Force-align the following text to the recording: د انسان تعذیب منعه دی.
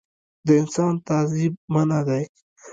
د 0.45 0.47
انسان 0.61 0.93
تعذیب 1.07 1.53
منعه 1.73 2.01
دی. 2.07 2.23